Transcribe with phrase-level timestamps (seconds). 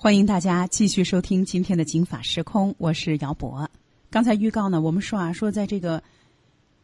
[0.00, 3.68] 欢迎大家继续收听今天的《警法时空》，我是姚博。
[4.10, 6.00] 刚才预告呢，我们说啊，说在这个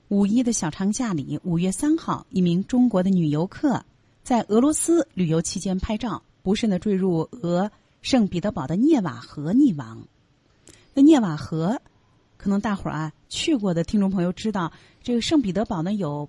[0.09, 3.81] 五一的小长假里，五月三号，一名中国的女游客
[4.25, 7.71] 在俄罗斯旅游期间拍照，不慎的坠入俄
[8.03, 10.03] 圣彼得堡的涅瓦河溺亡。
[10.93, 11.81] 那涅瓦河，
[12.37, 14.73] 可能大伙儿啊去过的听众朋友知道，
[15.05, 16.29] 这个圣彼得堡呢有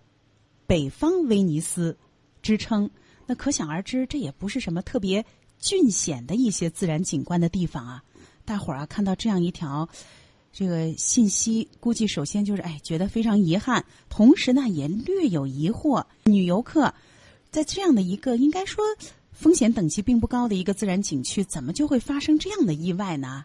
[0.68, 1.98] 北方威尼斯
[2.44, 2.88] 之称，
[3.26, 5.26] 那可想而知，这也不是什么特别。
[5.66, 8.04] 峻险的一些自然景观的地方啊，
[8.46, 9.90] 大伙儿啊看到这样一条
[10.54, 16.06] 这个信息，估计首先就是哎觉得非常遗憾，同时呢也略有疑惑。
[16.26, 16.94] 女游客
[17.50, 18.84] 在这样的一个应该说
[19.32, 23.44] 风险等级并不高的一个自然景区，怎么就会发生这样的意外呢？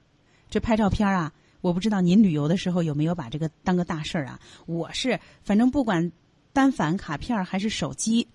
[0.50, 4.38] 这拍照片啊，我不知道您旅游的时候有没有把这个当个大事儿啊？
[4.66, 6.12] 我是反正不管
[6.52, 8.28] 单反、卡片还是手机。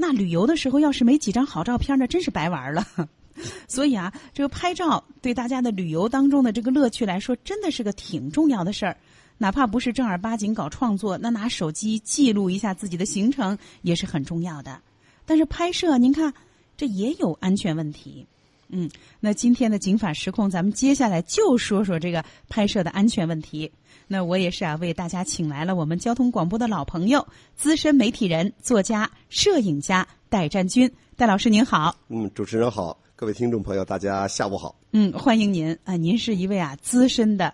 [0.00, 2.86] 那旅游的时候，要是没几张好照片，那真是白玩了。
[3.66, 8.96] 所以啊，这个拍照对大家的旅游当中的这个乐趣来说，真的是个挺重要的事儿。
[9.38, 14.80] 哪怕不是正儿八经搞创作，那拿手机记录一下自己的行程也是很重要的。
[15.26, 16.32] 但是拍摄，您看
[16.76, 18.24] 这也有安全问题。
[18.70, 18.88] 嗯，
[19.20, 23.70] 那今天的《警法时空》，咱们接下来就说说这个拍摄的安全问题。
[24.06, 30.90] 那我也是啊，为大家请来了我们交通广播的老朋友、资深媒体人、作家、摄影家戴占军。
[31.16, 31.94] 戴老师您好。
[32.08, 34.74] 嗯，主持人好，各位听众朋友，大家下午好。
[34.92, 37.52] 嗯，欢迎您啊，您是一位啊资深的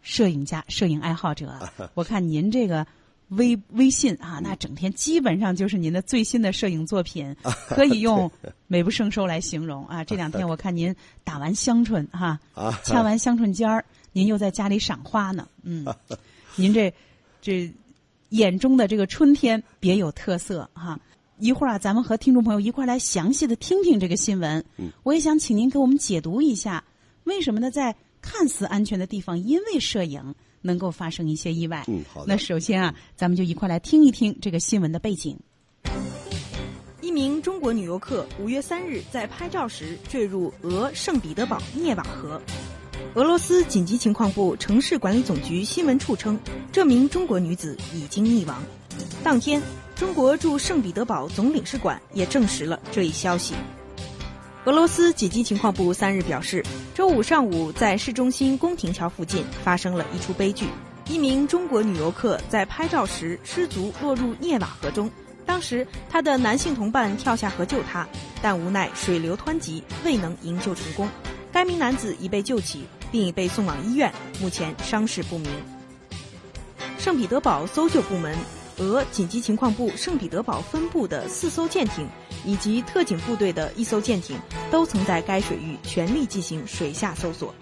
[0.00, 1.58] 摄影家、摄影爱好者。
[1.94, 2.86] 我看您这个。
[3.36, 7.34] 微微信啊，那整天基本上就是您的最新的摄影作品，
[7.68, 8.30] 可以用
[8.66, 10.02] 美不胜收来形容啊。
[10.04, 10.94] 这两天我看您
[11.24, 12.38] 打完香椿哈，
[12.84, 15.48] 掐完香椿尖儿，您又在家里赏花呢。
[15.62, 15.86] 嗯，
[16.56, 16.92] 您这
[17.40, 17.72] 这
[18.30, 20.98] 眼中的这个春天别有特色哈。
[21.38, 24.64] 一会儿啊，咱们和听众朋友一块儿来详细的听听这个新闻。
[25.02, 26.84] 我也想请您给我们解读一下，
[27.24, 27.70] 为什么呢？
[27.70, 30.34] 在看似安全的地方，因为摄影。
[30.62, 31.84] 能够发生一些意外。
[31.88, 32.26] 嗯，好的。
[32.28, 35.38] 那首先啊，咱们就一块来听一听这个新闻的背景。
[37.00, 42.40] 一名中国女游客五月三日在拍照时坠入俄圣彼得堡涅瓦河。
[43.14, 46.38] 俄罗斯紧急情况部城市管理总局新闻处称，
[46.70, 48.62] 这名中国女子已经溺亡。
[49.22, 49.60] 当天，
[49.96, 53.54] 中国驻圣彼得堡总领事馆也证实了这一消息。
[54.64, 56.64] 俄罗斯紧急情况部三日表示，
[56.94, 60.66] 周五上午在市中心宫廷桥附近发生了一出悲剧，
[61.08, 65.10] 一名中国女游客在拍照时失足落入涅瓦河中。
[65.44, 68.06] 当时，她的男性同伴跳下河救她，
[68.40, 71.08] 但无奈水流湍急，未能营救成功。
[71.50, 75.50] 该名男子已被救起，并已被送往医院，目前伤势不明。
[77.00, 78.32] 圣彼得堡搜救部门。
[78.78, 82.08] 俄紧急情况部圣彼得堡分部的四艘舰艇，
[82.44, 84.38] 以及特警部队的一艘舰艇，
[84.70, 87.54] 都曾在该水域全力进行水下搜索。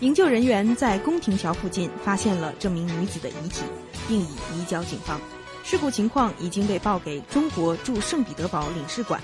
[0.00, 3.62] 营救人员在宫廷桥附近发现了这名女子的遗体，
[4.06, 5.20] 并已移交警方。
[5.64, 9.20] 事故情况已经被报给中国驻圣彼得堡领事馆。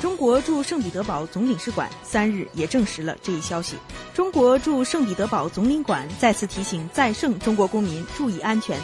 [0.00, 3.76] 中国驻圣彼得堡总领事馆三日也证实了这一消息。
[4.12, 8.76] 中国驻圣彼得堡总领馆再次提醒在圣中国公民注意安全。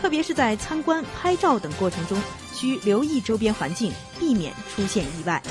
[0.00, 2.20] 特别是在参观、拍照等过程中，
[2.52, 3.90] 需留意周边环境，
[4.20, 5.42] 避免出现意外。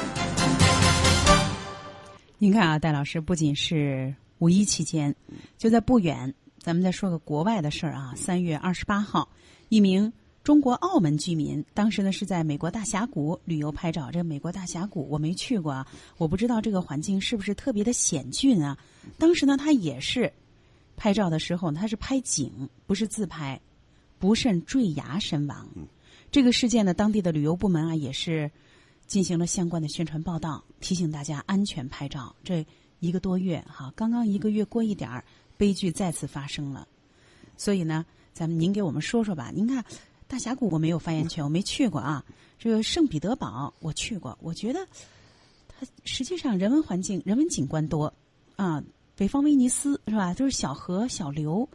[2.38, 5.14] 您看啊，戴老师，不仅是五一期间，
[5.58, 8.14] 就在不远，咱们再说个国外的事儿啊。
[8.16, 9.28] 三月二十八号，
[9.70, 10.12] 一名
[10.44, 14.10] 中国澳门居民，当时呢是在美国大峡谷旅游拍照。
[14.12, 18.78] 这美国大峡谷我没去过啊，我不知道这个环境是不是特别的险峻啊。
[19.18, 20.32] 当时呢，他也是
[20.96, 23.60] 拍照的时候，他是拍景，不是自拍。
[24.20, 25.68] 不慎坠崖身亡，
[26.31, 28.50] 这个事件呢，当地的旅游部门啊也是
[29.06, 32.36] 进行了相关的宣传报道，提醒大家安全拍照。
[32.44, 32.66] 这
[33.00, 35.24] 一个多月哈，刚刚一个月过一点儿，
[35.58, 36.88] 悲剧再次发生了。
[37.58, 39.52] 所以呢，咱们您给我们说说吧。
[39.53, 39.84] 您看
[40.28, 42.24] 大峡谷我没有发言权，我没去过啊。
[42.58, 44.88] 这个圣彼得堡我去过，我觉得
[45.68, 48.12] 它实际上人文环境、人文景观多
[48.56, 48.84] 啊。
[49.16, 50.34] 北方威尼斯是吧？
[50.34, 51.70] 都是小河小流。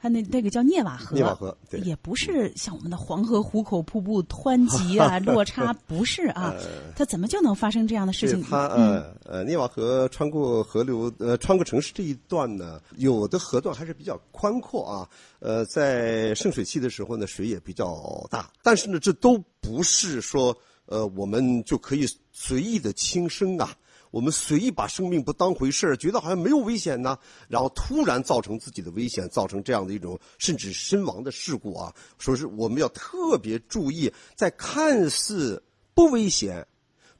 [0.00, 6.54] 它那那个叫涅瓦河，涅瓦河也不是像我们的黄河壶口瀑布湍急啊， 落差不是啊，
[6.96, 8.42] 它怎么就能发生这样的事情？
[8.48, 15.08] 它呃呃，涅瓦河穿过河流呃，穿过城市这一段呢，有的河段还是比较宽阔啊，
[15.40, 20.56] 呃，在盛水期的时候呢，水也比较大，但是呢，这都不是说
[20.86, 23.74] 呃，我们就可以随意的轻生啊。
[24.10, 27.18] 我们随意把生命不当回事儿，觉得好像没有危险呢，
[27.48, 31.94] 然后突然造成自己的危险，造成这样的一种甚至身亡的事故啊！
[32.18, 35.62] 说是我们要特别注意，在看似
[35.94, 36.66] 不危险、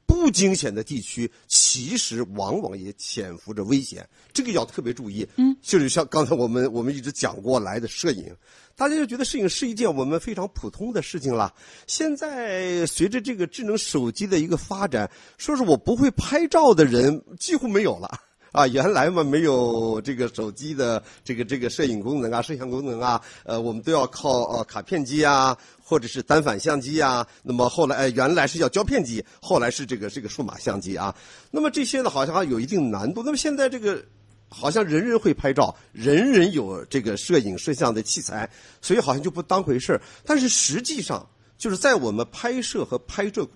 [0.05, 5.25] 不惊险的地区，其实往往也潜伏着危险，这个要特别注意。
[5.37, 8.35] 嗯，就是像刚才我们我们一直讲过来的摄影，
[8.81, 11.53] 大家就觉得摄影是一件我们非常普通的事情了。
[11.85, 15.07] 现在随着这个智能手机的一个发展，
[15.37, 18.09] 说是我不会拍照的人几乎没有了。
[18.51, 27.25] 啊，原来嘛没有这个手机的这个这个摄影功能啊、摄像功能啊，呃，我们都要靠呃卡片机啊，或者是单反相机啊。
[27.43, 31.15] 那么后来，呃，原来是叫胶片机，后来是这个这个数码相机啊。
[31.51, 33.21] 那么这些呢，好像还有一定难度。
[33.23, 34.03] 那么现在这个
[34.51, 38.47] 好像人人会拍照，人人有这个摄影摄像的器材，
[38.81, 40.01] 所以好像就不当回事儿。
[40.23, 41.27] 但是实际上，
[41.57, 43.47] 就是在我们拍摄和拍摄。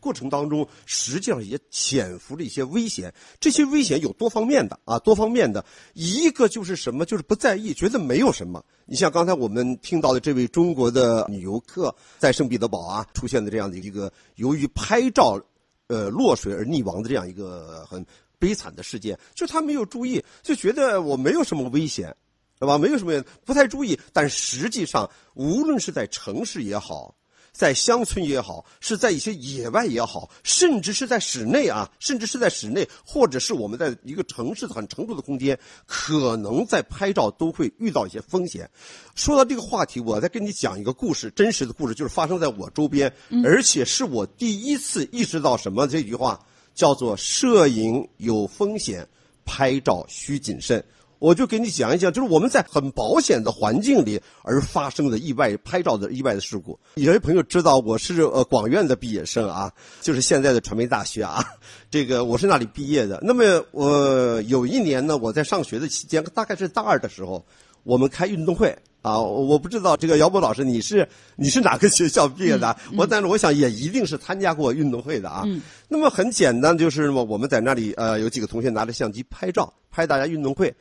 [0.00, 3.10] 过程当中，实际上也潜伏着一些危险。
[3.40, 5.64] 这些危险有多方面的啊，多方面的。
[5.94, 8.62] 一个就是什么，就是不在意，觉得没有什么。
[8.84, 15.40] 你像刚才我们听到的这位中国的女游客在圣彼得堡啊出现的这样的一个由于拍照，
[15.86, 18.04] 呃落水而溺亡的这样一个很
[18.44, 22.14] 悲惨的事件，就他没有注意，就觉得我没有什么危险，
[22.60, 22.76] 对吧？
[22.76, 23.98] 没有什么，不太注意。
[24.12, 27.14] 但实际上，无论是在城市也好。
[27.56, 35.56] 在乡村也好，是在一些野外也好，甚至是在室内啊，甚至是在室内，或者是我们在一个城市很成熟的空间，
[35.86, 38.68] 可能在拍照都会遇到一些风险。
[39.14, 43.14] 说到这个话题，我再跟你讲一个故事，真实的故事，就是发生在我周边，
[43.44, 46.44] 而且是我第一次意识到什么这句话，
[46.74, 49.06] 叫做“摄影有风险，
[49.44, 50.84] 拍照需谨慎”。
[51.20, 56.78] 我就给你讲一讲，就是我们在很保险的环境里而发生的意外拍照的意外的事故。
[56.96, 59.72] 有些朋友知道我是呃广院的毕业生啊，
[60.02, 61.42] 就是现在的传媒大学啊，
[61.90, 63.20] 这个我是那里毕业的。
[63.22, 67.42] 那么我有一年呢，我在上学的期间，大概是大二的时候，
[67.84, 72.76] 我们开运动会啊，我不知道这个姚波老师你是你是哪个学校毕业的？
[72.96, 75.44] 我但是我想也一定是参加过运动会的啊。
[75.88, 80.74] 那么很简单，就是么我们在那里呃有几个同学拿着相机拍照，拍大家运动会。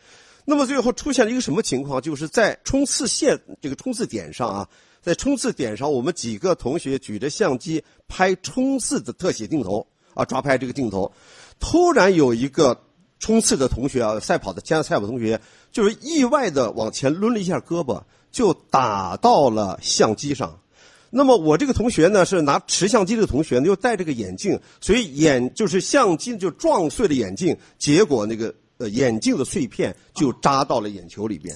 [0.46, 2.02] 那么最后出现了一个什么情况？
[2.02, 4.68] 就是在冲刺线这个冲刺点上啊，
[5.02, 11.12] 在冲刺点上，我们几个同学举着相机拍冲刺的特写镜头啊，抓拍这个镜头。
[11.60, 12.78] 突然有一个
[13.20, 15.40] 冲刺的同学啊，赛跑的加赛跑同学，
[15.74, 20.58] 就是意外的往前抡了一下胳膊，就打到了相机上。
[21.10, 28.56] 那么我这个同学呢，是拿持相机的同学呢，又戴着个眼镜，所以眼就是相机就撞碎了眼镜，结果那个。
[28.80, 31.56] 呃，眼镜的碎片就扎到了眼球里边，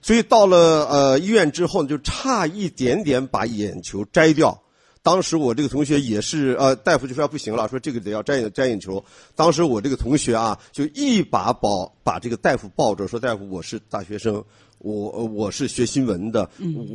[0.00, 4.56] 所以到了呃医院之后，就差一点点把眼球摘掉。
[5.04, 9.04] 当时我这个同学也是，呃，大夫就说不行了，说这个得要摘眼摘眼球。
[9.36, 14.42] 当时我这个同学啊，就一把抱把这个大夫抱着，说大夫，我是大学生，
[14.78, 16.48] 我我是学新闻的，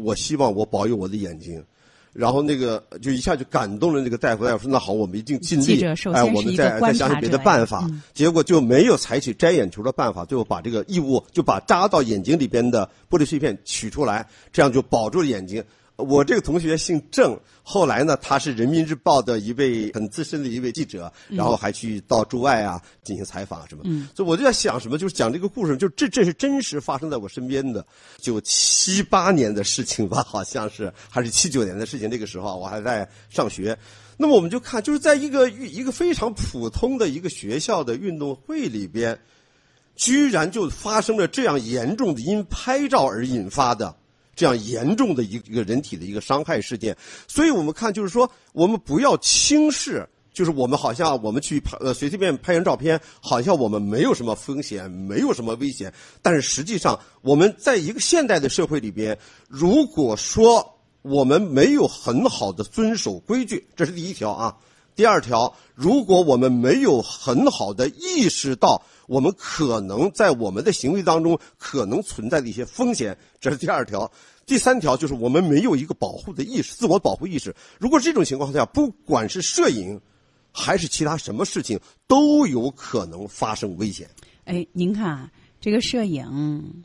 [0.03, 1.63] 我希望我保佑我的眼睛。
[2.11, 5.79] 然后那个就一下就感动了那个大夫，大夫说：“那好，我们一定尽力。
[6.11, 15.63] 哎，我们再再想想别的办法。”结果就没有采取摘眼球的办法，最后把这个异物就把扎到眼睛里边的玻璃碎片取出来，这样就保住了眼睛。
[15.99, 23.83] 我这个同学姓郑，后来呢，他是人民日报的一位很资深的一位记者，然后还去到驻外啊进行采访什么。
[24.15, 27.85] 所以我就在想什么，就是讲这个故事，就这这是真实发生在我身边的，
[28.17, 32.09] 就七八年的事情吧，好像是还是七九年的事情。
[32.09, 33.77] 那个时候我还在上学，
[34.17, 39.19] 那么我们就看，就是在一个一个非常普通的一个学校的运动会里边，
[39.95, 43.95] 居然就发生了这样严重的因拍照而引发的。
[44.39, 46.95] 这样严重的一一个人体的一个伤害事件，
[47.27, 55.93] 所以我们看就是说，我们不要轻视，就是我们好像我们去拍呃随随便拍张照片，好像我们没有什么风险，没有什么危险。
[56.21, 59.17] 但是实际上，我们在一个现代的社会里边，
[59.49, 60.65] 如果说
[61.01, 64.55] 我们没有很好的遵守规矩，这是第一条啊。
[64.99, 74.11] 第二条，如果我们没有很好的意识到我们可能在我们的行为当中可能存在的一些风险，这是第二条。
[74.45, 77.55] 第三条就是我们没有一个保护的意识，自我保护意识。
[77.79, 79.97] 如果这种情况下，不管是摄影
[80.51, 84.05] 还是其他什么事情，都有可能发生危险。
[84.43, 86.83] 哎，您看啊，这个摄影，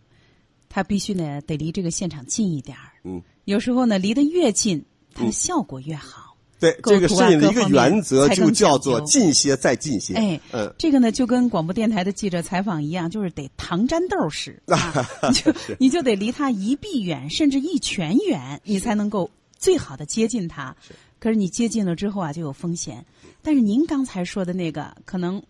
[0.68, 2.92] 它必须呢得离这个现场近一点儿。
[3.02, 6.23] 嗯，有时候呢离得越近，它的效果越好。
[6.72, 10.14] 对，这个摄影的一个原则就叫做近些再近些。
[10.14, 20.74] 哎，嗯，这个呢就跟广播电台的记者采访一样，就是得糖粘豆式， 啊，你就你就得离他一臂远，甚至一拳远，你才能够最好的接近他。
[21.18, 23.04] 可是你接近了之后啊，就有风险。
[23.42, 25.42] 但是您刚才说的那个，可能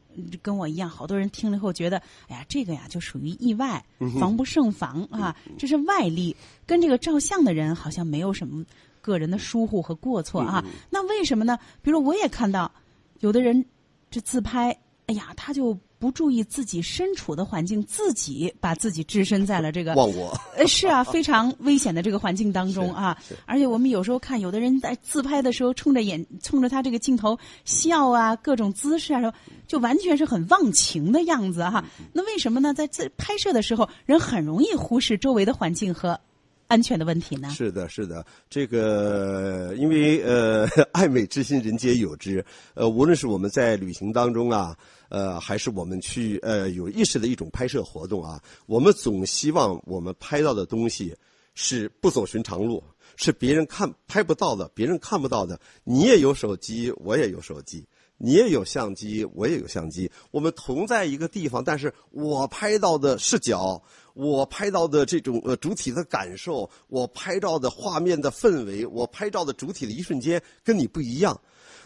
[0.42, 3.84] 跟我一样，好多人听了后觉得，哎呀，这个呀就属于意外，
[4.20, 8.64] 防不胜防啊，这是外力，跟这个照相的人好像没有什么。
[9.04, 11.58] 个人的疏忽和过错啊，那为什么呢？
[11.82, 12.72] 比如我也看到，
[13.20, 13.62] 有的人
[14.10, 14.70] 这自拍，
[15.06, 20.34] 哎呀，他就不注意自己身处的环境，自己把自己置身在了这个忘我。
[20.56, 23.16] 呃，是啊， 非常危险的这个环境当中啊。
[23.44, 29.20] 而且我们有时候看，有的人在自拍的时候，冲着眼冲着他这个镜头笑啊，各种姿势啊，
[29.66, 31.84] 就完全是很忘情的样子哈。
[32.14, 32.72] 那为什么呢？
[32.72, 36.18] 在自拍摄的时候，人很容易忽视周围的环境和。
[36.66, 37.50] 安全的问题呢？
[37.50, 42.44] 是的，是的，这个因为呃，爱美之心，人皆有之。
[42.74, 44.76] 呃，无论是我们在旅行当中啊，
[45.08, 51.14] 呃，还是我们去呃有意识的一种拍摄活动啊，我们总希望我们拍到的东西
[51.54, 52.82] 是不走寻常路，
[53.16, 55.60] 是别人看拍不到的，别人看不到的。
[55.84, 57.86] 你也有手机，我也有手机。
[58.16, 63.82] 你也有相机，我也有相机，我们同在一个地方，但是我拍到的视角，
[64.14, 71.38] 我拍到的这种呃主体的感受，我拍照的画面的氛围，我拍照的主体的一瞬间跟你不一样。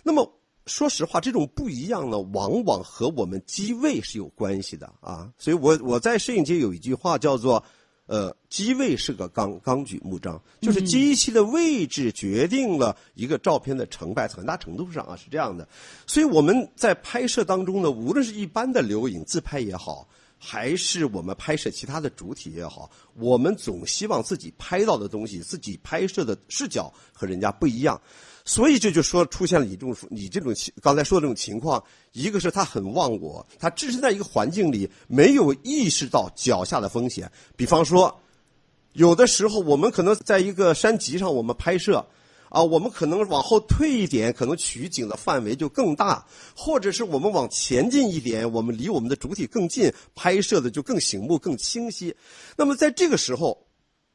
[0.05, 0.33] 那么
[0.67, 5.29] 说实话，这种不一样呢，往往和我们机位是有关系的啊。
[5.37, 7.63] 所以我我在摄影界有一句话叫做。
[8.11, 15.69] 呃，机位是个纲纲举目张，就是机器的位置决定了一个照片的成败，很大程度上啊是这样的。
[16.07, 20.09] 所以我们在拍摄当中呢，无论是一般的留影自拍也好，
[20.39, 28.01] 还是我们拍摄其他的主体也好，我们总希望自己拍到的东西，自己拍摄的视角和人家不一样。
[28.45, 37.31] 所以这就说出现了你这种你这种刚才说的这种情况，一个是他很忘我，他置身在一个环境里，没有意识到脚下的风险。
[37.57, 38.19] 比方说，
[38.95, 42.07] 有的时候我们可能在一个山脊上，我们拍摄，
[42.51, 46.25] 啊，我们可能往后退一点，可能取景的范围就更大；
[46.57, 52.15] 或者是我们往前进一点，我们离我们的主体更近，拍摄的就更醒目、更清晰。
[52.57, 53.59] 那么在这个时候。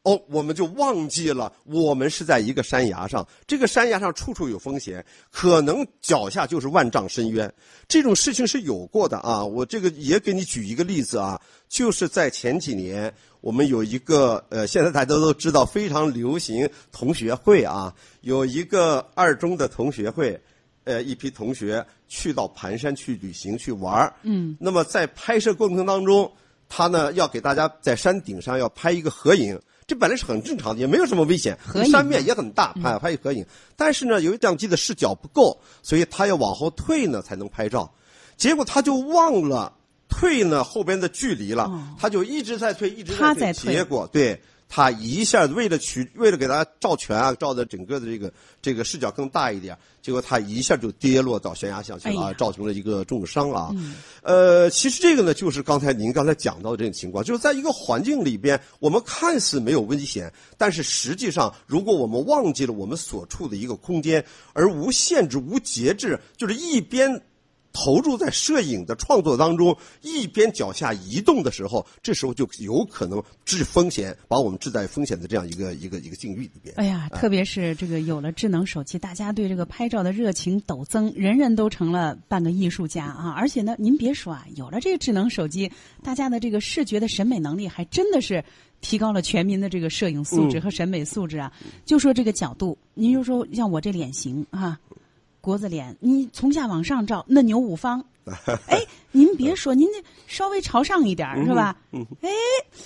[0.05, 7.49] 哦，我们就忘记了，我们是在一个山崖上，这个山崖上处处有风险，可能脚下就是万丈深渊。
[7.87, 13.13] 这种事情是有过的啊，我这个也给你举一个例子啊，就是在前几年，
[13.43, 20.41] 我们有一个呃，现在大家都知道非常流行同学会啊，有一个二中的同学会，
[20.85, 26.31] 呃，一批同学去到盘山去旅行去玩儿，嗯，那么在拍摄过程当中，
[26.69, 29.59] 他呢要给大家在山顶上要拍一个合影。
[29.85, 31.59] 这本来是很正常的，也没有什么危险。
[31.91, 33.45] 山面也很大，拍拍一合影。
[33.75, 37.93] 但是呢，由于相机的视角不够，所以他要往后退呢才能拍照。
[38.37, 39.73] 结果他就忘了
[40.07, 43.73] 退呢后边的距离了，他就一直在退，一直在退。
[43.73, 44.39] 结果对。
[44.75, 53.69] 他一下为了取，为了给大家照全啊，照的整个的这个这个视角更大一点，结果他一下就跌落到悬崖下去了，造成了一个重伤啊。
[54.23, 67.21] 呃，其实这个呢，就是刚才您刚才讲到的这种情况，就是在一个环境里边，我们看似没有危险，但是实际上，如果我们忘记了我们所处的一个空间，而无限制、无节制，就是一边。
[67.73, 76.73] 投入在摄影的创作当中，一边脚下移动的时候，这时候就有可能置风险，把我们置在风险的这样一个一个一个境遇里边。
[76.77, 83.33] 哎呀，特别是这个有了智能手机，大家对这个拍照的热情陡增，人人都成了半个艺术家啊！
[83.35, 85.71] 而且呢，您别说啊，有了这个智能手机，
[86.03, 88.43] 大家的这个视觉的审美能力还真的是
[88.81, 91.51] 提高了全民的这个摄影素质和审美素质啊！
[91.85, 94.79] 就说这个角度，您就说像我这脸型啊。
[95.43, 98.01] 国字脸，你从下往上照，嫩牛五方。
[98.67, 98.81] 哎，
[99.11, 101.75] 您别说，您这稍微朝上一点儿是吧？
[102.21, 102.29] 哎，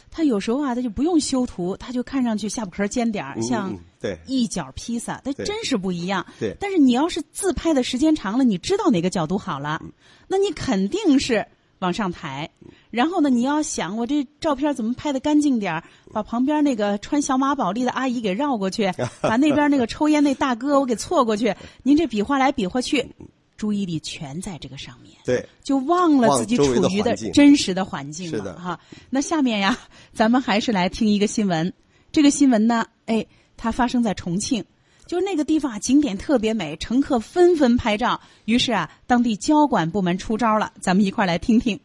[0.09, 3.77] 他有时候啊，他就不用修图，他就看上去下巴壳尖点儿，像
[4.25, 6.25] 一角披萨，他真是不一样。
[6.39, 9.79] 对，但是你要是自拍的时间长了，你知道哪个角度好了，
[10.27, 11.45] 那你肯定是。
[11.79, 12.49] 往上抬，
[12.89, 18.91] 然后呢，你要想我这照片怎么拍的干净点儿，把旁边那个穿小马宝莉的阿姨给绕过去，
[19.21, 21.53] 把那边那个抽烟那大哥我给错过去，
[21.83, 23.07] 您这比划来比划去，
[23.55, 28.79] 注意力全在这个上面，对，就忘了自己处于的真实的环境了哈。
[29.09, 29.77] 那下面呀，
[30.13, 31.71] 咱们还是来听一个新闻，
[32.11, 34.65] 这个新闻呢，哎，它发生在重庆。
[35.07, 38.19] 就那个地方啊，景点特别美，乘客纷纷拍照。
[38.43, 41.79] 于是啊，当地交管部门出招了，咱们一块儿来听听。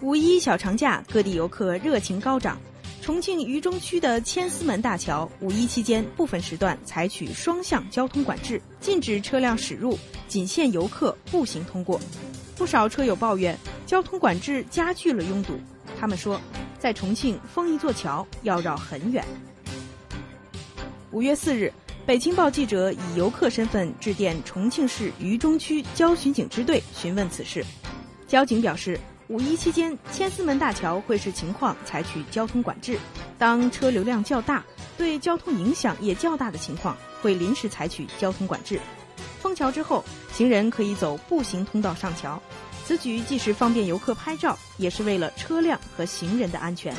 [0.00, 2.56] 五一小长假，各地游客热情高涨。
[3.02, 12.00] 重庆渝中区的千厮门大桥，五一期间部分时段采取双向交通管制，禁止车辆驶入，仅限游客步行通过。
[12.56, 15.54] 不少车友抱怨，交通管制加剧了拥堵。
[15.98, 16.40] 他们说，
[16.78, 19.24] 在重庆封一座桥要绕很远。
[21.12, 21.72] 五月四日，
[22.04, 27.64] 北青报记者以游客身份致电重庆市渝中区交巡警支队询问此事。
[28.26, 28.98] 交警表示，
[29.28, 32.98] 五一期间千厮门大桥会视情况采取交通管制，
[33.38, 34.64] 当车流量较大、
[34.98, 38.80] 对交通影响也较大的情况，会临时采取交通管制。
[39.40, 42.42] 封桥之后，行人可以走步行通道上桥。
[42.84, 46.92] 此举既是方便游客拍照，也是为了车辆和行人的安全。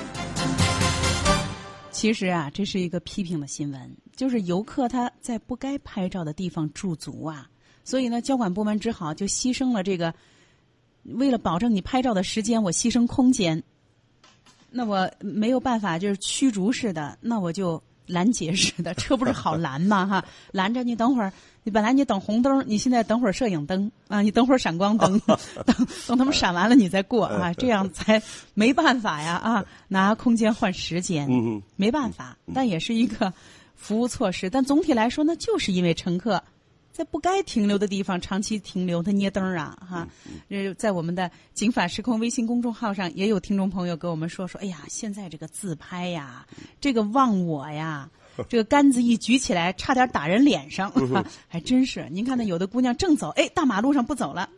[1.98, 7.50] 其实啊，这是一个批评的新闻，就是游客他在不该拍照的地方驻足啊，
[7.84, 10.13] 所以呢，交管部门只好就牺牲了这个，
[11.06, 13.63] 为了保证你拍照的时间，我牺牲空间。
[14.70, 20.06] 那我没有办法，就是驱逐似的，那我就拦截似的，这不是好拦吗？
[20.06, 21.34] 哈，拦着你等会儿，
[21.68, 25.20] 你本来你等红灯，你现在等会儿摄影灯啊，你等会儿闪光灯，
[25.66, 25.76] 等
[26.08, 33.34] 等他们闪完了你再过啊，这样才没办法呀啊，拿空间换时间，嗯没办法，但也是一个
[33.76, 34.50] 服务措施。
[34.50, 36.42] 但总体来说呢，就是因为乘客。
[36.94, 40.08] 在不该停留的地方长期停留，他捏灯啊，哈！
[40.50, 46.44] 呃，在我们的“警法时空”微信公众号上，也有听众朋友给我们说说：“哎呀，现在这个自拍呀，
[46.82, 48.10] 这个忘我呀，
[48.50, 50.91] 这个杆子一举起来，差点打人脸上，
[51.48, 52.08] 还真是。
[52.12, 54.50] 您看那有的姑娘正走，哎，大马路上不走了。”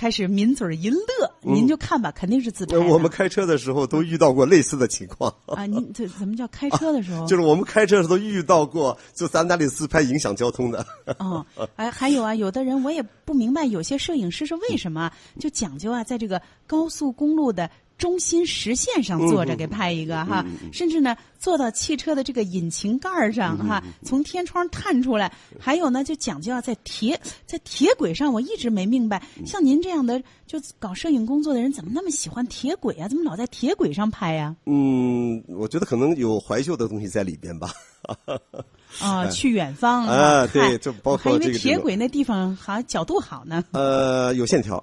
[0.00, 0.96] 开始抿嘴一乐，
[1.40, 2.78] 您就看吧，肯定是自拍。
[2.78, 5.66] 我们开车的时候都遇到过类似的情况啊！
[5.66, 7.26] 您这怎么叫开车的时候？
[7.26, 10.86] 就是我们开车的时候遇到过，就咱那里自拍影响交通的。
[11.18, 15.10] 哦，哎还有啊，有的人我也不明白，有些摄影师是为什么
[15.40, 17.68] 就讲究啊，在这个高速公路的。
[17.98, 25.30] 中心实线上坐着给拍一个哈，甚至呢坐到汽车的这个引擎盖上哈，从天窗探出来。
[25.58, 33.08] 还有呢，就讲究要在铁在铁轨上，我一直没明白，像您这样的就搞摄影工作的人，怎么那么喜欢铁轨啊？
[33.08, 34.54] 怎么老在铁轨上拍呀？
[34.66, 37.72] 嗯，我觉得可能有怀旧的东西在里边吧。
[39.02, 43.64] 啊， 去远方啊，对，就包括这个铁轨那地方好像角度好呢。
[43.72, 44.82] 呃，有线条，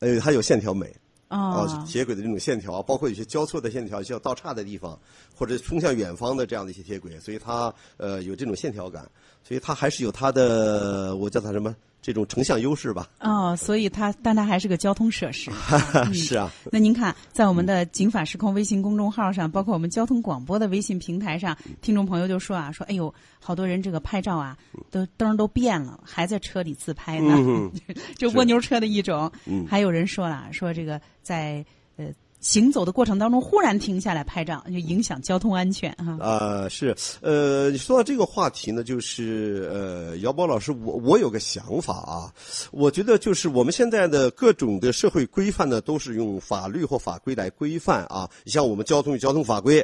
[0.00, 0.90] 呃，还有线条美。
[1.38, 4.98] 啊，铁轨的这种线条，包括有些交错的线条，需要道岔的地方，
[5.34, 9.10] 或者冲向远方的这样的一些铁轨，所以它呃有这种线条感，
[9.42, 11.74] 所以它还是有它的，我叫它什么？
[12.04, 13.08] 这种成像优势吧。
[13.20, 15.50] 哦，所以它，但它还是个交通设施。
[16.12, 16.52] 是啊。
[16.70, 24.54] 那您看，在我们的“警法时空”微信公众号上，包括我们交通广播的微信平台上，听众朋友就说啊，说哎呦，好多人这个拍照啊，
[24.90, 27.70] 都灯都变了，还在车里自拍呢，
[28.18, 29.32] 就蜗牛车的一种。
[29.66, 31.64] 还有人说了，说这个在
[31.96, 32.04] 呃。
[32.44, 36.18] 行走的过程当中，忽然停下来拍照，就影响交通安全哈。
[36.20, 42.30] 啊，是，呃，你说到这个话题呢，就是呃，姚波老师，我我有个想法啊，
[42.70, 49.82] 我觉得就是我们现在的各种的社会规范呢，都是用法律或法规来规范啊，你像我们交通与交通法规。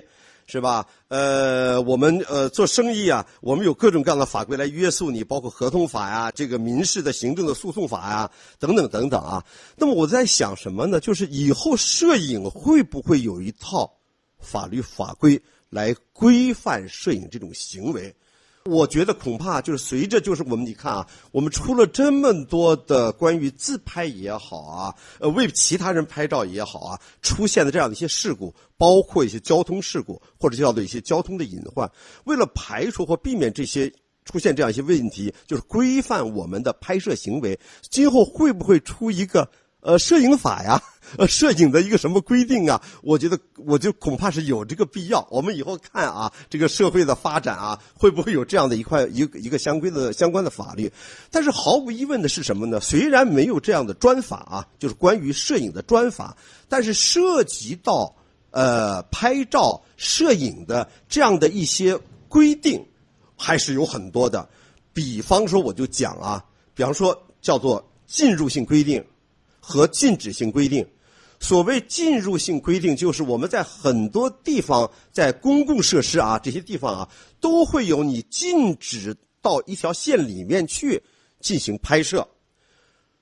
[0.50, 0.84] 是吧？
[1.06, 9.44] 呃，我们呃做生意啊，我们有各种各样的法规来约束你，包括合同法呀、这个民事的行政的诉讼法呀，等等等等啊。
[9.76, 10.98] 那么我在想什么呢？
[10.98, 13.88] 就是以后摄影会不会有一套
[14.40, 18.12] 法律法规来规范摄影这种行为？
[18.70, 31.90] 我觉得恐怕就是随着就是我们你看啊，我们出了这么多的关于自拍也好啊，呃为其他人拍照也好啊，出现的这样的一些事故，包括一些交通事故或者叫做一些交通的隐患，
[32.24, 33.92] 为了排除或避免这些
[34.24, 37.58] 出现这样一些问题，就是规范我们的拍摄行为，
[37.90, 39.50] 今后会不会出一个？
[39.82, 40.78] 呃，摄影法呀，
[41.16, 42.80] 呃，摄影的一个什么规定啊？
[43.02, 45.26] 我觉得，我就恐怕是有这个必要。
[45.30, 50.90] 我们以后看啊，这个社会的发展啊，会不会有这样的一块一个一个相关的相关的法律？
[51.30, 52.78] 但是毫无疑问的是什么呢？
[52.80, 56.36] 虽然没有这样的专法啊，就是关于摄影的专法，
[56.68, 58.14] 但是涉及到
[58.50, 62.84] 呃拍照摄影的这样的一些规定，
[63.36, 64.48] 还是有很多的。
[64.92, 66.44] 比方说，我就讲啊，
[66.74, 69.04] 比方说叫做进入性规定。
[69.62, 70.84] 和禁止性规定，
[71.40, 77.08] 所谓进入性规定，就是我们在很多地方，在公共设施啊这些地方啊，
[77.40, 81.02] 都会有你禁止到一条线里面去
[81.40, 82.28] 进行拍摄，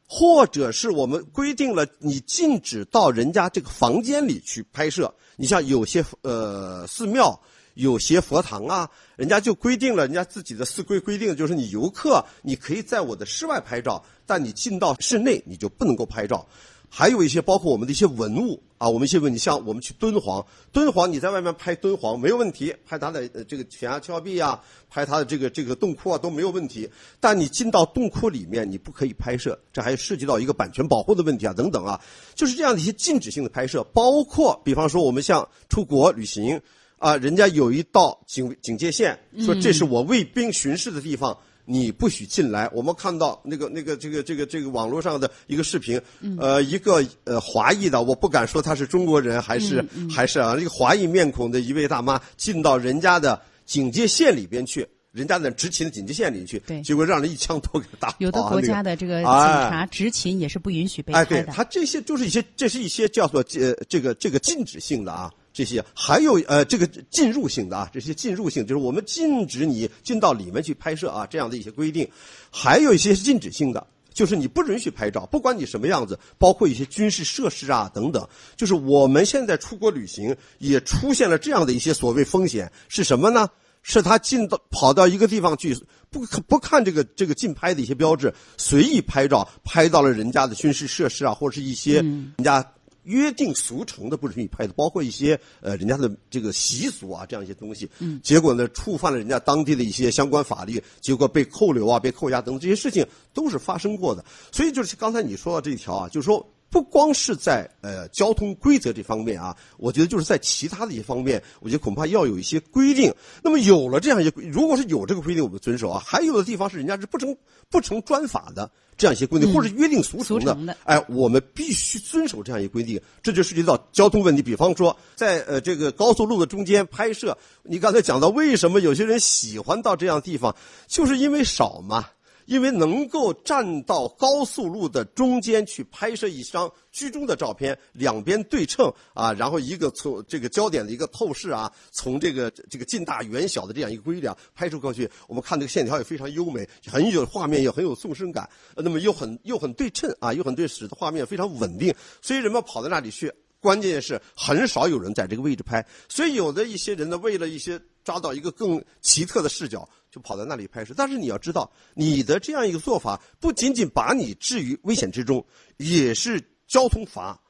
[0.07, 5.15] 或者是我们规定了你禁止到人家这个房间里去拍摄。
[5.37, 7.41] 你像有些呃寺庙。
[7.75, 16.45] 有些佛堂啊，人家就规定了，人家自己的寺规规定，就是你游客你可以在我的室外拍照，但你进到室内你就不能够拍照。
[16.91, 26.89] 还有一些包括我们的一些文物啊，我们一些问题，像我们去敦煌，敦煌你在外面拍敦煌没有问题，拍它的呃这个悬崖峭壁啊，拍它的这个这个洞窟啊都没有问题。
[27.21, 32.01] 但你进到洞窟里面，你不可以拍摄，这还涉及到一个版权保护的问题啊，等等啊，
[32.35, 36.61] 就是这样的一些禁止性的拍摄，包括比方说我们像出国旅行。
[37.01, 41.39] 啊，人家有一道警警戒线，说这是我卫兵巡视的地方，
[41.71, 42.67] 你不许进来。
[42.73, 46.01] 我们看到那个那个这个这个这个网络上的一个视频，
[46.39, 58.15] 呃，一个呃华裔的，我不敢说他是中国人还是还是啊，一个华裔面孔的一位大妈进到人家的警戒线里边去，人家的执勤的警戒线里去，对结果让人一枪头给打。
[58.19, 61.25] 有的国家的这个警哎察执勤也是不允许被哎。
[61.25, 72.09] 对，他这些就是一些，这是一些叫做呃这个这个禁止性的啊，这些还有呃这个进入性的啊，这些进入性就是我们禁止你进到里面去拍摄啊这样的一些规定，
[72.49, 73.85] 还有一些是禁止性的。
[74.15, 78.25] 就是你不允许拍照，不管你什么样子，包括一些军事设施啊等等。
[78.57, 83.49] 就是我们现在出国旅行也出现了这样的一些所谓风险，是什么呢？
[83.83, 85.77] 是他进到跑到一个地方去，
[86.11, 92.65] 不不看这个这个竞拍的一些标志，随意拍照，拍到了人家的军事设施啊，或者是一些人家
[93.09, 97.91] 约定俗成的不允许拍的，包括一些呃人家的这个习俗啊这样一些东西。
[97.99, 104.25] 嗯，结果呢触犯了人家当地的一些相关法律，结果被扣留啊、被扣押等等这些事情都是发生过的。
[104.53, 106.47] 所以就是刚才你说到这一条啊，就是说。
[106.71, 113.13] 不光是在呃交通规则这方面啊，我觉得就是在其他的一些方面，我觉得恐怕要有一些规定。
[113.43, 117.35] 那么有了这样一些规，如果是有这个规定，我们遵守啊；还有的地方是人家是不成
[117.71, 123.01] 不成专法的这样一些规定，或者是约定俗成的，哎，我们必须遵守这样一个规定。
[123.23, 130.55] 这就涉及到交通问题，比方说在呃这个高速路的中间拍摄，你刚才讲到为什么有些人喜欢到这样地方，
[130.87, 132.07] 就是因为少嘛。
[132.49, 153.31] 因为能够站到高速路的中间去拍摄一张居中的照片，两边对称啊，然后一个从这个焦点的一个透视啊，从这个这个近大远小的这样一个规律啊拍出过去，我们看这个线条也非常优美，很有画面也很有纵深感，那么又很又很对称啊，又很对，使得画面非常稳定，所以人们跑到那里去。
[153.61, 160.95] 关键是很少有人在这个位置拍，所以有的一些人呢，为了一些抓到一个更奇特的视角，就跑到那里拍摄。
[160.97, 165.45] 但是你要知道，你的这样一个做法，不仅仅把你置于危险之中，
[165.77, 167.41] 也是交通法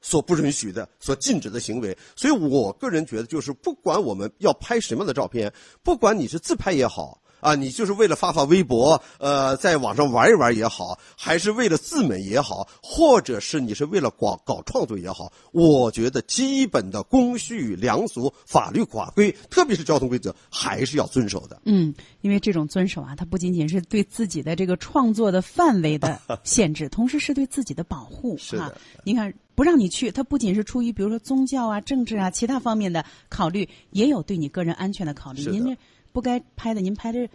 [0.00, 1.96] 所不允许的、所禁止的行为。
[2.16, 5.52] 所以我个人觉得，就是不管我们要拍什么样的照片，
[5.84, 7.21] 不管你是自拍也好。
[7.42, 21.60] 啊，你就是为了发发微博，呃，在网上玩一玩也好，还是为了自美也好，或者是你是为了搞搞创作也好，我觉得基本的公序良俗、法律法规，特别是交通规则，还是要遵守的。
[21.64, 28.38] 嗯，因为这种遵守啊，它不仅仅是对自己的这个创作的范围的 限制，同时是对自己的保护。
[28.38, 35.42] 是的啊，您看不让你去，它不仅是出于比如说宗教啊、政治啊其他方面的考虑，也有对你个人安全的考虑。
[35.42, 35.76] 您这
[36.12, 37.28] 不该拍的，您拍的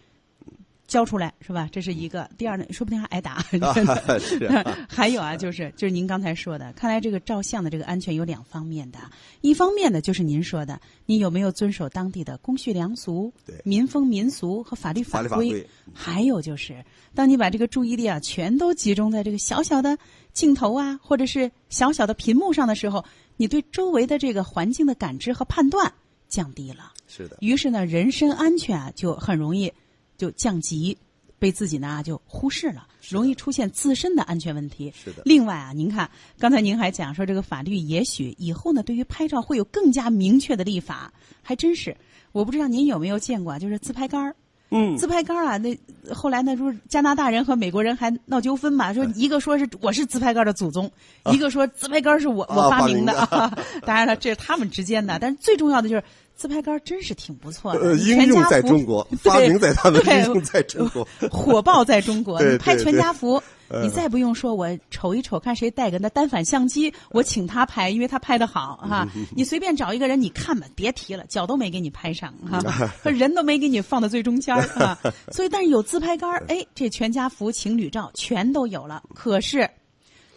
[0.88, 1.68] 交出来是吧？
[1.70, 2.30] 这是一个。
[2.38, 3.42] 第二呢，说不定还挨打。
[4.22, 8.98] 是啊 还有啊，就是就是您刚才说的，看来这个照相的这个安全有两方面的，
[9.42, 15.50] 一方面呢就是您说的，你有没有遵守当地的公序良俗、对民风民俗和法律法律法规？
[15.50, 16.82] 规还有就是，
[17.14, 19.98] 当你把这个注意力啊全都集中在这个小小的
[20.32, 23.04] 镜头啊，或者是小小的屏幕上的时候，
[23.36, 25.92] 你对周围的这个环境的感知和判断
[26.30, 26.94] 降低了。
[27.08, 29.72] 是的，于是呢，人身安全啊就很容易
[30.18, 30.98] 就降级，
[31.40, 34.94] 被自己呢就忽视了，容易出现自身的安全问题。
[34.96, 41.96] 是的另外啊，您看刚才您还讲说这个法律也许以后呢，对于拍照会有更加明确的立法，还真是。
[42.34, 44.36] 我不知道您有没有见过啊，就是自拍杆儿。
[44.70, 45.80] 嗯，自拍杆儿啊，那
[46.14, 50.92] 后来呢，就是加拿大人和美国人还闹纠纷嘛，说哎一个说是我是自拍杆儿的祖宗，
[51.32, 53.14] 一个说自拍杆儿是我我啊发明的。
[53.14, 53.50] 啊
[53.86, 56.04] 当然了，这是他们之间的，但是最重要的就是
[56.38, 57.80] 自拍杆真是挺不错的。
[57.80, 61.06] 呃，应用全家福在中国， 对发明在他们，对应用在中国。
[61.30, 69.06] 火爆在中国， 你拍全家福，呃你再不用说我瞅一瞅看谁带个那单反相机，我请他拍，因为他拍的好哈。
[69.36, 72.62] 你随便找一个人，你看吧，别提了，脚都没给你拍上哈，
[73.04, 75.14] 和人都没给你放到最中间哈啊。
[75.32, 79.04] 所以，但是有自拍杆儿，哎，这全家福、情侣照全都有了。
[79.14, 79.70] 可是，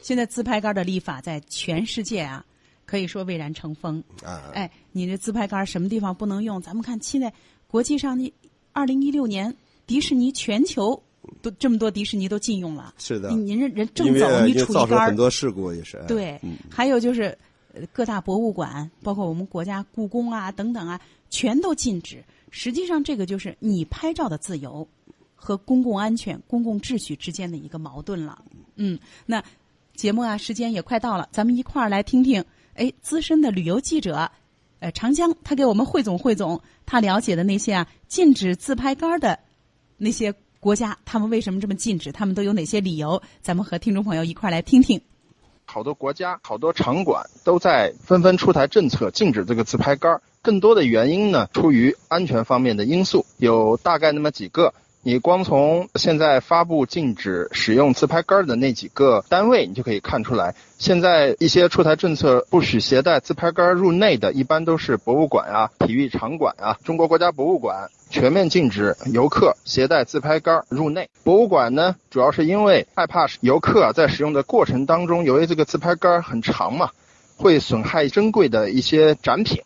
[0.02, 2.44] 现在自拍杆的立法在全世界啊，
[2.90, 4.02] 可以说蔚然成风。
[4.24, 6.60] 啊，哎，你这自拍杆儿什么地方不能用？
[6.60, 7.32] 咱们看现在
[7.68, 8.32] 国际上，你
[8.72, 9.54] 二零一六年
[9.86, 11.00] 迪士尼全球
[11.40, 12.92] 都这么多迪士尼都禁用了。
[12.98, 15.98] 是的您您这人正走，你杵一杆儿很，多事故，也是。
[15.98, 17.36] 哎对，嗯还有就是
[17.72, 21.00] 呃各大博物馆，包括我们国家故宫啊等等啊，
[21.30, 22.24] 全都禁止。
[22.50, 24.84] 实际上，这个就是你拍照的自由
[25.36, 28.42] 和公共安全、公共秩序之间的一个矛盾了。
[28.74, 29.40] 嗯，那
[29.94, 32.44] 节目啊，时间也快到了，咱们一块儿来听听，
[32.80, 34.30] 哎，资深的旅游记者，
[34.78, 39.38] 呃，长江，他给我们汇总汇总他了解的那些啊禁止自拍杆的
[39.98, 42.10] 那些国家，他们为什么这么禁止？
[42.10, 43.22] 他们都有哪些理由？
[43.42, 44.98] 咱们和听众朋友一块来听听。
[45.66, 50.22] 好多国家、好多场馆都在纷纷出台政策，禁止这个自拍杆。
[50.40, 54.72] 更多的原因呢，出于安全方面的因素，有大概那么几个。
[55.02, 66.76] 你光从现在发布禁止使用自拍杆的那几个单位，你就可以看出来，现在一些出台政策不许携带自拍杆入内的，一般都是博物馆啊、体育场馆啊。
[66.84, 71.08] 中国国家博物馆全面禁止游客携带自拍杆入内。
[71.24, 76.90] 博物馆呢，主要是因为害怕游客在使用的过程当中，由于这个自拍杆很长嘛，
[77.38, 79.62] 会损害珍贵的一些展品。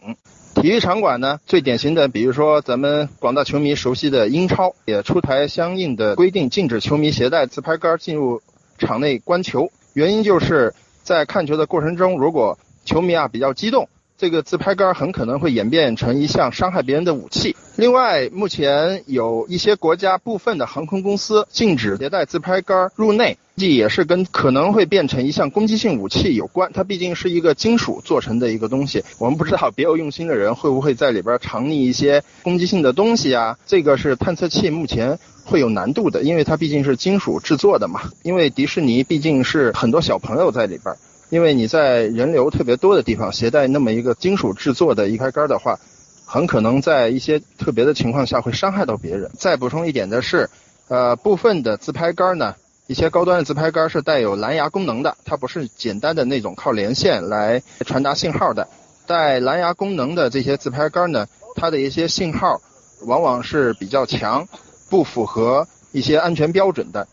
[0.55, 8.41] 体育场馆呢，最典型的，比如说咱们广大球迷熟悉的英超，也出台相应的规定，禁止球迷携带自拍杆进入
[8.79, 9.71] 场内观球。
[9.93, 13.89] 原因就是在看球的过程中，如果球迷啊比较激动。
[14.25, 17.55] 这个自拍杆很可能会演变成一项伤害别人的武器。
[17.77, 26.71] 另外，目前有一些国家部分的航空公司禁止携带自拍杆入内，这也是跟可能会变成一项攻击性武器有关。
[26.73, 33.59] 它毕竟是一个金属做成的一个东西，我们不知道别有用心的人会不会在里边藏匿一些攻击性的东西啊？
[33.67, 38.01] 这个是探测器目前会有难度的，因为它毕竟是金属制作的嘛。
[38.23, 40.97] 因为迪士尼毕竟是很多小朋友在里边。
[41.35, 45.77] 因为你在人流特别多的地方携带那么一个金属制作的移开杆的话，
[46.25, 49.29] 很可能在一些特别的情况下会伤害到别人。
[49.37, 50.49] 再补充一点的是，
[50.87, 52.55] 呃，部分的自拍杆呢，
[52.87, 58.69] 一些高端的自拍杆是带有蓝牙功能的，它不是简单的那种靠连线来传达信号的。
[59.05, 62.61] 带蓝牙功能的这些自拍杆呢，它的一些信号
[63.07, 64.47] 往往是比较强，
[64.89, 67.09] 不符合一些安全标准的。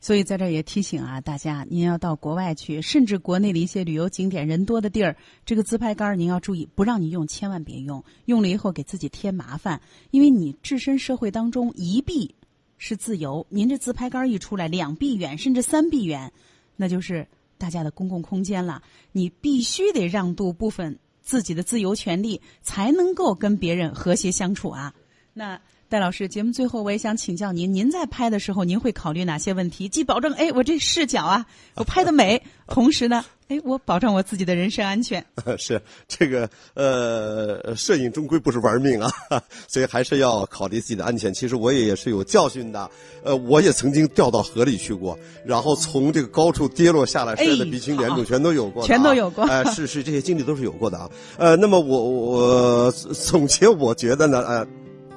[0.00, 9.80] 所以在这儿也提醒啊，大家，您要到国外去，甚至国内的一些旅游景点人多的地儿，这个自拍杆您要注意，不让你用，千万别用，用了以后给自己添麻烦。
[10.10, 12.34] 因为你置身社会当中，一臂
[12.78, 16.32] 是自由，您这自拍杆一出来，两臂远，甚至三臂远，
[16.76, 18.82] 那就是大家的公共空间了。
[19.12, 24.94] 你必须得让渡部分自己的自由权利，才能够跟别人和谐相处啊。
[25.34, 25.60] 那。
[25.90, 29.88] 戴老师，节目最后我也想请教您，您在拍的时候，您会考虑哪些问题？
[29.88, 35.24] 既保证哎我这视角啊，我拍的美， 同时呢，哎我保证我自己的人身安全。
[35.58, 39.10] 是这个呃，摄影终归不是玩命啊，
[39.66, 41.34] 所以还是要考虑自己的安全。
[41.34, 42.88] 其实我也也是有教训的，
[43.24, 49.44] 呃，我也曾经掉到河里去过，然后从这个高处跌落下来，摔得鼻青脸肿，全都有过，全都有过。
[49.46, 51.10] 哎，是是，这些经历都是有过的啊。
[51.36, 54.64] 呃，那么我我总结，我觉得呢，呃。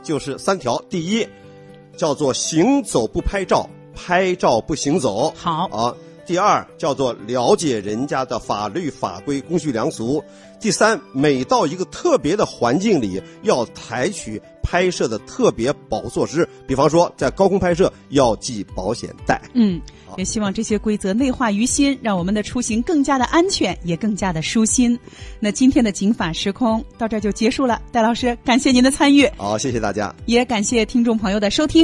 [0.04, 1.28] 就是三条，第一，
[1.98, 5.34] 叫做行走不拍照，拍照不行走。
[5.36, 5.96] 好啊。
[6.26, 10.24] 第二，叫做了解人家的法律法规、公序良俗。
[10.58, 16.48] 第三，每到一个特别的环境里，要采取拍摄的特别保护措施。
[16.66, 19.42] 比方说，在高空拍摄要系保险带。
[19.54, 19.82] 嗯，
[20.18, 24.98] 也希望这些规则内化于心，让我们的出行更加的安全，也更加的舒心。
[25.40, 29.28] 那今天的《警法时空》到这就结束了，戴老师，感谢您的参与。
[29.38, 31.82] 好，谢谢大家，也感谢听众朋友的收听。